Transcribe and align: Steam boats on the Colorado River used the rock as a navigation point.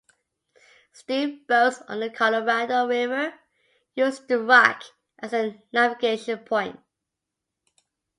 Steam 0.93 1.45
boats 1.47 1.83
on 1.87 1.99
the 1.99 2.09
Colorado 2.09 2.87
River 2.87 3.35
used 3.93 4.27
the 4.27 4.39
rock 4.41 4.81
as 5.19 5.31
a 5.31 5.61
navigation 5.71 6.39
point. 6.39 6.79